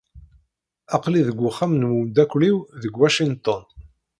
[0.95, 3.61] Aql-i deg uxxam n wemdakel-iw deg Washington.